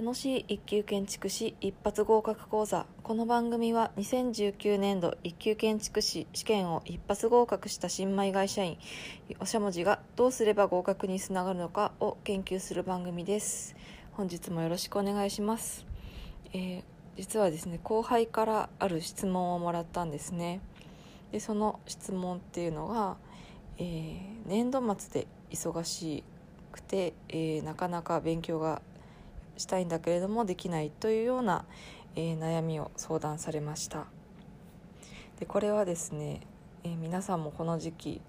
[0.00, 2.86] 楽しい一級建築士一発合格講座。
[3.02, 8.78] この番組は2019年度一級建築士試験を一発合格した新米会社員
[9.40, 13.74] おしゃもじがどうすれば合格につながるのかを研究する番組です。
[14.12, 15.84] 本日もよろしくお願いします、
[16.52, 16.82] えー、
[17.16, 20.60] 実はですね後輩からある質問をもらったんですね。
[21.32, 23.16] でその質問っていうのが、
[23.78, 26.22] えー、年度末で忙し
[26.70, 28.80] くて、えー、なかなか勉強が
[29.58, 31.64] したいんだけれどもできないというような、
[32.16, 34.06] えー、悩みを相談されました。
[35.38, 36.40] でこれはですね、
[36.84, 38.20] えー、皆さんもこの時期、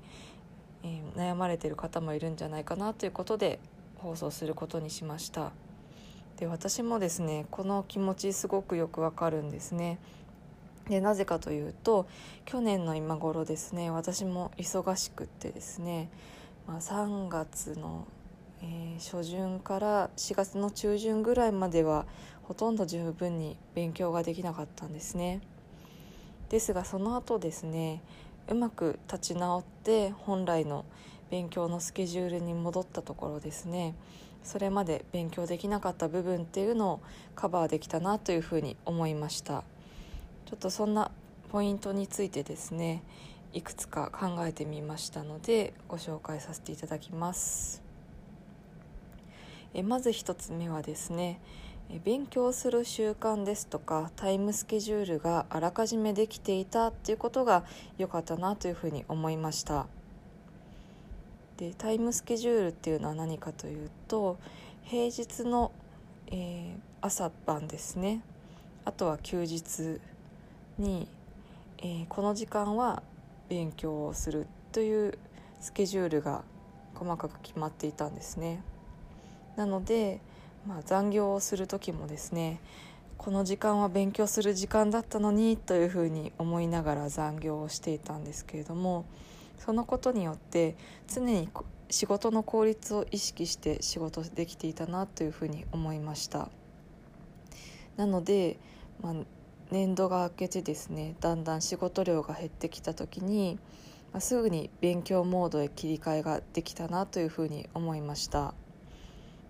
[0.83, 3.59] えー、悩まれている方もいるんじゃないかなということで
[3.95, 5.51] 放送することにしました。
[6.37, 9.99] で私もですねこの気持ちすごくよくわかるんですね。
[10.87, 12.07] でなぜかというと
[12.45, 16.09] 去年の今頃ですね私も忙しくってですね、
[16.67, 18.07] まあ、3月の
[18.61, 22.05] えー、初旬から4月の中旬ぐらいまでは
[22.43, 25.41] ほとんど十分に勉強ができなかったんですね。
[26.49, 28.01] ですがその後ですね
[28.47, 30.83] うまく立ち直って本来の
[31.29, 33.93] 勉強のスケジュールに戻ったところですね
[34.43, 36.99] それまで勉強できなかった部分っていうのを
[37.35, 39.63] カバーできたなというふうに思いました。
[40.45, 41.11] ちょっとそんな
[41.51, 43.03] ポイントについてですね
[43.53, 47.88] いくつか考えてみましたのでご紹介させていただきます。
[49.73, 51.39] えまず1つ目はですね
[52.03, 57.63] 勉強する習慣ですとかタイムスケジュールがあらかじめできていたっていうことが
[57.97, 59.87] 良かったなというふうに思いました
[61.57, 64.37] でタイムスケジュールっていうのは何かというと
[64.83, 65.71] 平日の、
[66.27, 68.21] えー、朝晩ですね
[68.85, 69.99] あとは休日
[70.77, 71.07] に、
[71.79, 73.01] えー、この時間は
[73.49, 75.17] 勉強をするという
[75.59, 76.43] スケジュールが
[76.93, 78.61] 細かく決まっていたんですね。
[79.59, 80.21] なので、
[80.65, 82.61] まあ、残業をする時もですね
[83.17, 89.03] この時間は勉強する時間だったのにというふうに思いながら残業をしていたんですけれども
[89.57, 90.77] そのことによって
[91.13, 91.49] 常に
[91.89, 96.47] 仕事の効率を意識して仕事できていたなというふうに思いました
[97.97, 98.59] なので、
[99.01, 99.13] まあ、
[99.71, 103.59] 年度が明けてですねだんだん仕事量が減ってきた時に、
[104.13, 108.53] まあ、すぐに勉強モードへ切り替えができたなというふうに思いました。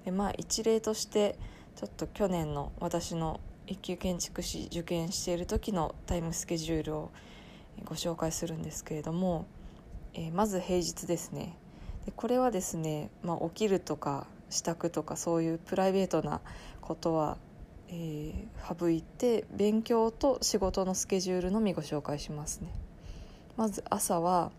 [0.06, 1.38] でまあ一例として
[1.76, 7.12] ちょっと去年の私の一級建築士受験している時のタイムスケジュールを
[7.86, 9.46] ご紹介するんですけれども、
[10.14, 11.56] えー、まず平日ですね。
[12.06, 16.42] でこれはですね、まあ、起きるとか支度とかそういうプライベートな
[16.82, 17.38] ことは、
[17.90, 22.74] えー、省いて勉強と仕事のスケジュールのみご紹介しますね。
[23.56, 24.52] まず朝は、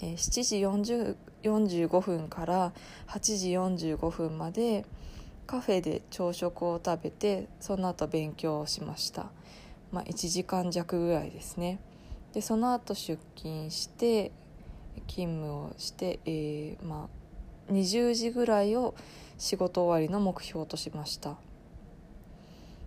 [0.00, 0.60] えー、7時
[1.48, 2.72] 45分から
[3.08, 4.84] 8時45分まで
[5.46, 9.26] カフェで朝食を食べてその後勉強をしました、
[9.92, 11.78] まあ、1時間弱ぐらいですね。
[12.32, 14.32] でその後出勤して
[15.06, 17.08] 勤務をして、えー、ま
[17.68, 18.94] あ、20時ぐらいを
[19.38, 21.36] 仕事終わりの目標としました。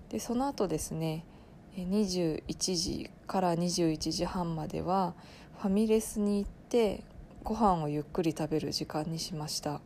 [0.10, 1.24] でその後ですね
[1.78, 2.44] 21
[2.76, 5.14] 時から21時半までは
[5.62, 7.04] ファミレスに行って
[7.44, 9.82] ご飯をゆっくり食べる時間にしました。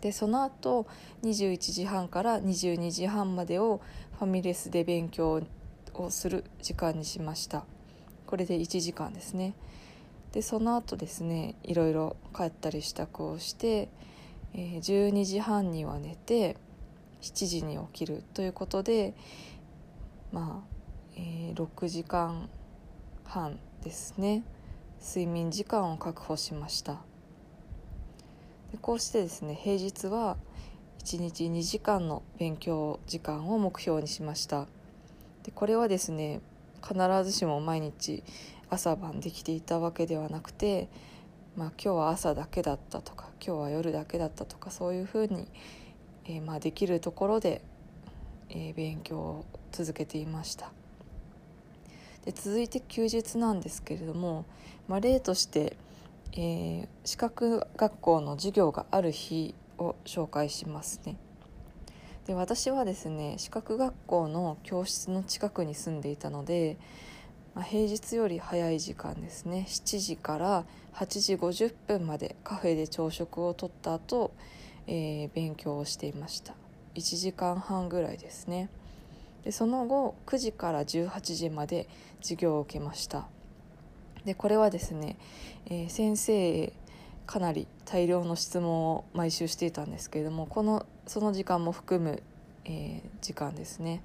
[0.00, 0.86] でその後
[1.22, 3.80] 21時半から22時半までを
[4.18, 5.42] ファミレスで勉強
[5.94, 7.64] をする時間にしました。
[8.26, 9.54] これで1時間ですね。
[10.32, 13.88] でその後ですねいろいろ帰ったり支度をして、
[14.52, 16.56] え、12時半には寝て
[17.22, 19.14] 7時に起きるということで
[20.32, 20.74] まあ、
[21.16, 22.50] えー、6時間
[23.24, 24.42] 半ですね。
[25.06, 26.94] 睡眠時間を確保しました
[28.72, 30.38] でこうしてですね平日は
[31.04, 34.66] 1日2時間の勉強時間を目標にしました
[35.42, 36.40] でこれはですね
[36.82, 38.24] 必ずしも毎日
[38.70, 40.88] 朝晩できていたわけではなくて、
[41.54, 45.46] まあ、今日は朝だけだったとか今日は夜だけだったとかそういうふうに、
[46.24, 47.62] えー、まあできるところで、
[48.48, 50.72] えー、勉強を続けていました。
[52.24, 54.46] で続いて休日なんですけれども、
[54.88, 55.76] まあ、例として、
[56.32, 61.16] えー、資格学校の授業がある日を紹介しますね。
[62.26, 66.78] で私はですね資格学校の教室の近くに住んでいたので、
[67.54, 70.64] まあ、平日より早い時間ですね7時から
[70.94, 74.32] 8時50分までカフェで朝食をとった後、
[74.86, 76.54] えー、勉強をしていました
[76.94, 78.70] 1時間半ぐらいですね。
[79.44, 81.86] でその後9時から18時まで
[82.22, 83.28] 授業を受けました
[84.24, 85.16] でこれはですね、
[85.66, 86.72] えー、先生
[87.26, 92.22] かなり大量の質問を毎週していたんですけれどもこのその時間も含む
[92.64, 94.02] えー、時間ですね。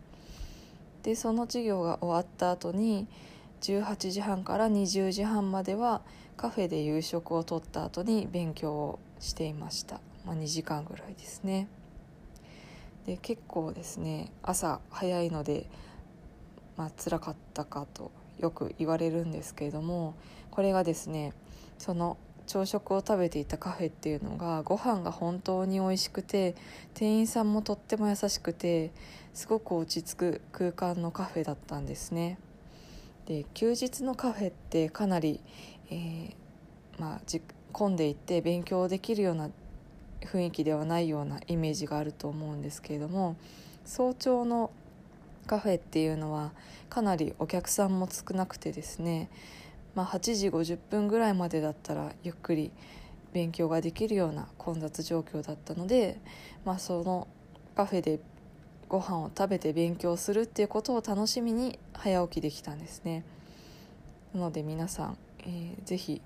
[1.03, 3.07] でその授業が終わった後に
[3.61, 6.01] 18時半から20時半までは
[6.35, 11.67] カフェで夕食をとった後に勉強をしていました、まあ、2時間ぐらいですね。
[13.05, 15.67] で結構ですね朝早いので、
[16.77, 20.15] まあ辛かったかとよく言われるんですけれども
[20.51, 21.33] これがですね
[21.77, 26.55] その朝食を食べていたカフェっていうのがご飯が本当に美味しくて
[26.95, 28.91] 店員さんもとっても優しくて
[29.33, 32.39] すごく落ち着く空間のカフェだったんですね。
[33.27, 35.39] で休日のカフェってかなり、
[35.91, 36.33] えー、
[36.97, 37.39] まあ、じ
[37.71, 39.51] 混んでいって勉強できるような
[40.21, 43.35] 雰囲気ではないようなイメージがあると思うんですけれども
[43.85, 44.71] 早朝の
[45.49, 46.51] カフェっていうのは
[46.91, 49.31] かなりお客さんも少なくてですね、
[49.95, 52.71] まあ、8時50分ぐらいまでだったらゆっくり
[53.33, 56.19] 勉強ができるような混雑状況だったので、
[56.65, 57.27] まあ、その
[57.75, 58.19] カフェで
[58.87, 63.23] ご飯を食べて勉強するっていうことを楽しみに早起きできたんですね。
[64.35, 66.21] なので皆さん、えー、ぜひ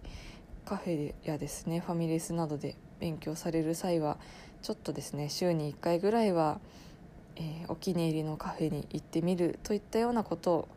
[0.65, 4.17] カフェやですねファミレスなどで勉強される際は
[4.61, 6.59] ちょっとですね週に1回ぐらいは、
[7.35, 10.67] えー、お気に入りのカフェに行ってみるといったようなことを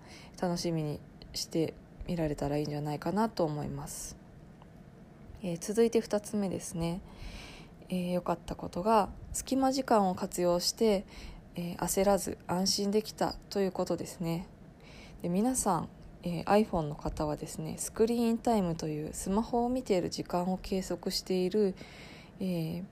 [0.40, 1.00] 楽しみに
[1.34, 1.74] して
[2.06, 4.16] みられたらいいんじゃないかなと思います、
[5.42, 7.00] えー、続いて2つ目ですね。
[7.88, 11.04] 良、えー、かったことが隙間時間を活用して、
[11.54, 14.46] え焦らず安心できたということですね。
[15.22, 15.88] で皆さん
[16.28, 21.74] え、iPhone の方はですねスクリーンタイムというスマホを見ている時間を計測している、
[22.40, 22.82] え、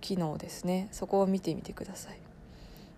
[0.00, 0.88] 機能ですね。
[0.90, 2.31] そこを見てみてください。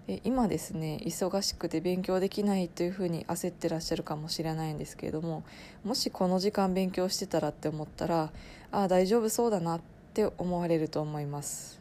[0.07, 5.45] で今ですね忙しくて勉強できないというふうに焦ってらっしゃるかもしれないんですけれども
[5.83, 8.31] もしこの時間勉強してたらって思ったら
[8.71, 9.81] ああ大丈夫そうだなっ
[10.13, 11.81] て思われると思います。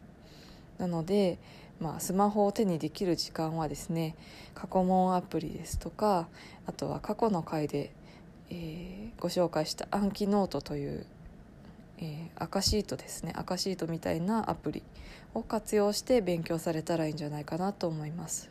[0.77, 1.37] なので、
[1.79, 4.15] まあ、スマホを手にできる時間はですね
[4.55, 6.27] 過去問アプリですとか
[6.65, 7.91] あとは過去の回で、
[8.49, 11.05] えー、ご紹介した暗記ノートという
[11.99, 13.33] えー、赤シートですね。
[13.35, 14.83] 赤シートみたいなアプリ
[15.33, 18.49] を活用して勉強されたらいいんじゃないかなと思います。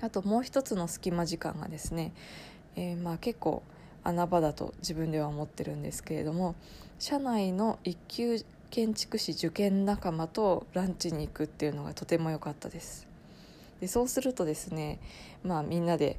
[0.00, 2.12] あともう一つの隙間時間がですね、
[2.76, 3.62] えー、まあ結構
[4.04, 6.54] 穴場だと自分では思ってるんですけれども
[6.98, 13.06] 社内の一級建築士受験仲間とランチに行くっていうのがとても良かったです。
[13.80, 15.00] でそうするとですね
[15.44, 16.18] まあみんなで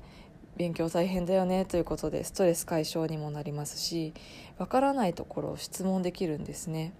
[0.57, 4.13] 勉強大変だよねということでストレス解消にもなりますし
[4.57, 6.93] わからないところを質問できるんですね。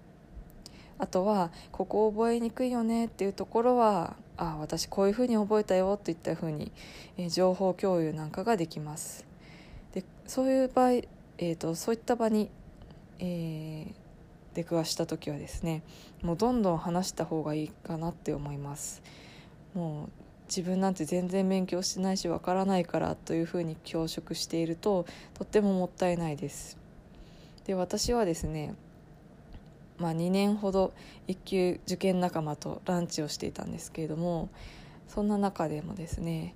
[1.00, 6.72] あとはここ覚えにくいよねっていうところはあ私こういうふうに覚えたよといったふうに、
[7.16, 9.26] え情報共有なんかができます。
[9.92, 12.50] でそういう場合、えーと、そういった場に、
[13.18, 13.92] えー、
[14.54, 15.82] 出くわした時はですね
[16.22, 19.02] もうどんどん話した方がいいかなって思います。
[19.74, 26.76] もう自分なんて全然勉強してないしわからないからというふうに恐縮しているととってももったいないです。
[27.66, 28.74] で私はですね
[29.98, 30.92] まあ、2年ほど
[31.26, 34.48] 一級受験仲間とランチをしていたんですけれども
[35.08, 36.54] そんな中でもですね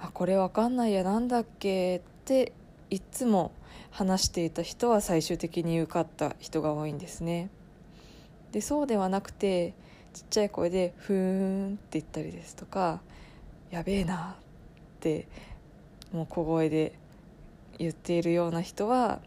[0.00, 2.52] あこれわかんないやなんだっけって
[2.90, 3.52] いつも
[3.90, 7.48] 話していた人は最終的に受かった人が多いんですね。
[8.50, 9.74] でそうではなくて
[10.14, 13.02] ちっちゃい声で「ふーん」って言ったりですとか
[13.72, 15.26] 「やべえな」って
[16.12, 16.92] もう小声で
[17.78, 19.20] 言っているような人は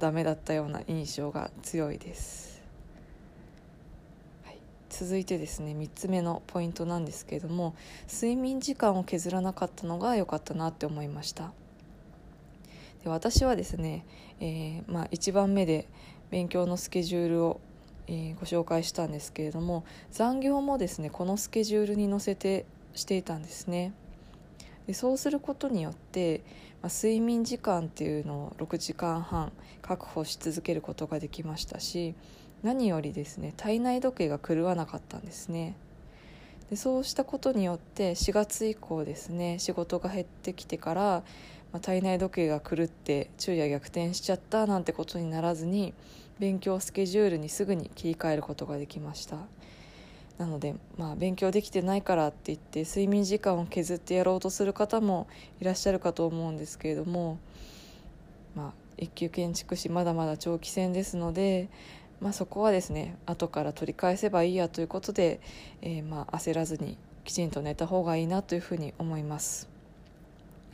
[0.00, 2.60] ダメだったような印象が強いです、
[4.44, 4.58] はい、
[4.90, 7.76] 続いてですね3つ目のポイントなんですけれども
[8.12, 11.52] 睡眠時間を削らなかったのが良かったなって思いました。
[13.04, 14.04] で私はですね、
[14.40, 15.86] えー、まあ、1番目で
[16.30, 17.60] 勉強のスケジュールを
[18.06, 23.92] えー、ご紹介したんですけれども残業もですねこのスケジュールに載せてしていたんですね。
[24.86, 26.42] でそうすることによって、
[26.82, 32.14] まあ、睡眠時間っていうのを6時間半確保し続けることができましたし
[32.62, 35.74] 何よりですね体内時計が狂わなかったんですね。
[36.70, 41.02] でそうしたことによって4月以降ですね仕事が減ってきてから、
[41.72, 45.92] まあ、体内時計が狂って昼夜逆転しちゃったなんてことにならずに
[46.38, 49.38] 勉強スケジュールにすぐに切り替えることができました
[50.38, 55.28] なので、まあ、勉強できてないからって言って睡眠時間を削ってやろうとする方も
[55.60, 57.38] いらっしゃるかと思うんですけれども、
[58.56, 61.68] まあ、一級建築士まだまだ長期戦ですので、
[62.20, 65.40] まあ、そこはですね後から取り返せばいいやということで、
[65.82, 69.68] えー、まあ焦らずにきちんと寝た方がいいなというふうに思います。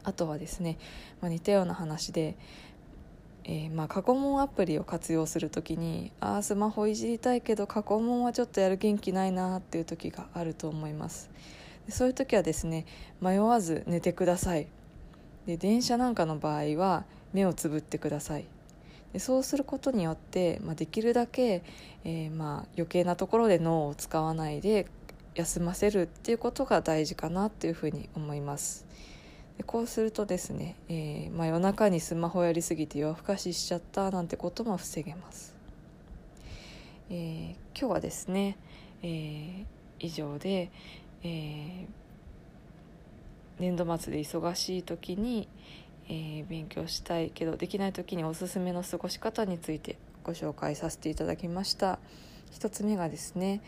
[0.03, 0.79] あとはですね、
[1.21, 2.37] まあ、似たような話で
[3.53, 11.29] えー、まあ、過去問アプリを活用する時にああスマホいじりたいけど過去問はちょっとやる元気ないなっていう時があると思います。
[11.89, 12.87] そういう時はですね
[13.21, 14.69] 迷わず寝てください。
[15.47, 18.45] で電車なんかの場合は目をつぶってください。
[19.13, 21.65] でそうすることによって、まあ、できるだけ、
[22.05, 24.87] えー、まあ余計なところで脳を使わないで
[25.35, 28.87] 休ませるっていうことが大事かなというふうに思います。
[29.63, 35.55] こうするとですね、えー、まあ、夜中にスマホやりすぎて夜更かししちゃったなんてことも防げます、
[37.11, 38.57] えー、今日はですね、
[39.03, 39.65] え
[39.99, 40.71] 以上で、
[41.23, 41.87] え
[43.59, 45.49] 年度末で忙しい時に、
[46.09, 51.99] え、勉強したいけどできない時におすすめの過ごし方についてご紹介させていただきました。
[52.53, 53.63] 1つ目がですね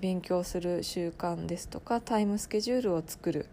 [0.00, 3.46] 勉強する習慣ですとかタイムスケジュールを作る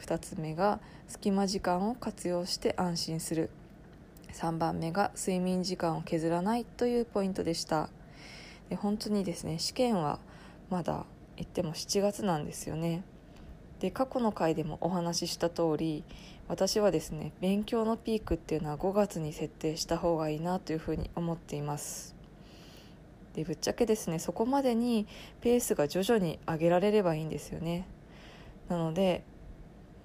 [0.00, 3.50] 2つ目が隙間時間を活用して安心する。
[4.32, 7.90] 3番目が睡眠時間を削らないというポイントでした。
[8.68, 10.20] で本当にですね試験は
[10.70, 11.04] まだ
[11.36, 13.02] 言っても7月なんですよね。
[13.80, 16.04] で過去の回でもお話しした通り
[16.48, 22.14] 私はですね勉強のピークっていうのは5月に設定した方がいいなというふうに思っています。
[23.34, 25.06] でぶっちゃけですねそこまでに
[25.40, 27.86] ペースが徐々に上げられればいいんですよね。
[28.68, 29.24] なので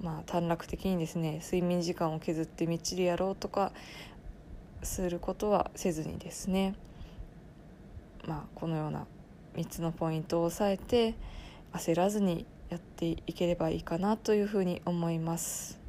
[0.02, 3.72] まあ短絡的にですね睡眠時間を削ってみっちりやろうとか
[4.84, 6.75] することはせずにですね
[8.28, 9.06] まあこのような
[9.56, 11.16] 3つのポイントを押さえて
[11.74, 15.86] 焦らずにやっていければいいかなというふうに思います。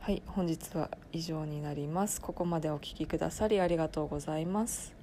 [0.00, 4.94] はい本日は以上になりますここまでお聴きくださりありがとうございます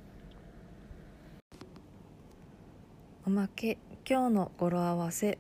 [3.24, 3.77] おまけ
[4.10, 5.38] 今日の語呂合わせ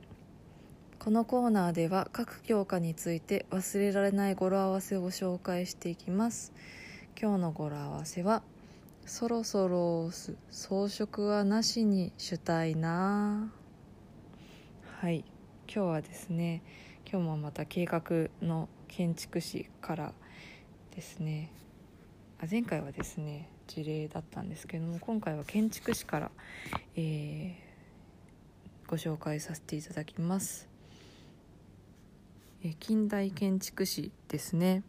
[1.07, 6.51] このコーナーでは各教科について忘れられない語呂合わせを紹介していきます。
[7.17, 8.43] 今日の語呂合わせは
[9.05, 10.11] そろそろ
[10.51, 13.53] 装飾はなしにしたいな。
[14.99, 15.23] はい。
[15.73, 16.61] 今日はですね
[17.09, 20.13] 今日もまた計画の建築士から
[20.93, 21.53] ですね。
[22.41, 26.31] あ前回はですね事例だったんですけども今回は建築士から、
[26.97, 30.67] えー、ご紹介させていただきます、
[32.63, 34.83] え、近代建築士ですね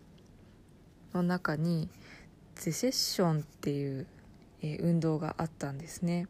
[1.12, 1.88] の中に
[2.54, 4.06] ゼセッションっていう、
[4.62, 6.28] え、運動があったんですね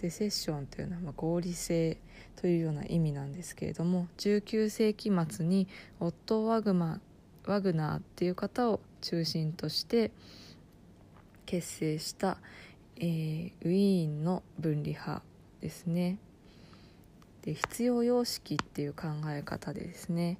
[0.00, 1.98] デセッションというのはま合理性
[2.36, 5.68] というような意味なんですけれども19世紀末に
[6.00, 7.00] オット・ワグマ
[7.46, 10.10] ワグナーっていう方を中心として
[11.44, 12.38] 結成した、
[12.96, 15.22] えー、ウィーンの分離派
[15.60, 16.18] ですね。
[17.42, 20.38] で必要様式っていう考え方でですね、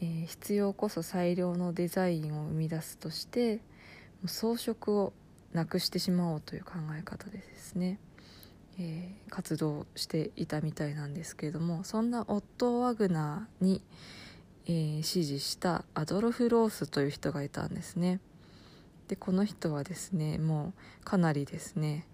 [0.00, 3.60] えー、必要こそ最良のデザインを生み出すとして
[4.26, 5.12] 装飾を
[5.52, 7.98] なくしてしまおうという考え方でですね。
[8.78, 13.82] えー、活動していたみたいなんですけれどもそんなオットー・ワグナーに、
[14.66, 18.20] えー、支持したアドルフ・ロースという人がいたんですね
[19.08, 22.06] でこの人はですねもうかなりですね、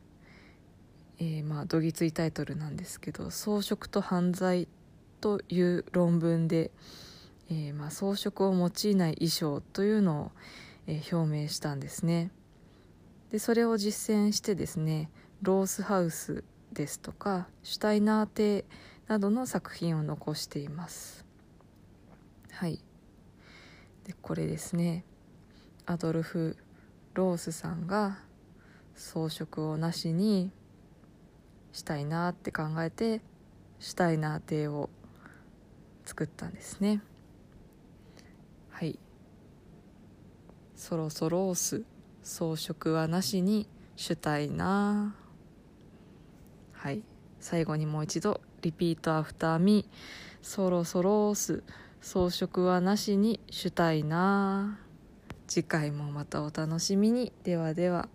[1.18, 4.68] えー、まあどぎついタイトルなんですけど「装飾と犯罪」
[5.20, 6.70] という論文で、
[7.50, 10.30] えー、まあ装飾を用いない衣装というのを、
[10.86, 12.30] えー、表明したんですね。
[13.30, 15.10] でそれを実践してですね
[15.42, 18.64] ロースハウスですとかシュタイナー邸
[19.06, 21.24] などの作品を残しています。
[22.52, 22.82] はい。
[24.04, 25.04] でこれですね
[25.84, 26.56] アドルフ・
[27.14, 28.18] ロースさんが
[28.94, 30.50] 装飾をなしに
[31.72, 33.20] したいなって考えて
[33.78, 34.90] シュタイナー邸を
[36.04, 37.02] 作ったんですね。
[38.70, 38.98] はい。
[40.74, 41.84] そろそろロース
[42.22, 47.02] 装飾はなしにシュタイナーはい。
[47.40, 49.94] 最後にもう一度 repeat after me
[50.42, 51.62] そろそろ押す
[52.00, 54.78] 装飾はなしにしたいな。
[55.46, 57.32] 次回もまたお楽しみに。
[57.42, 58.08] ではでは。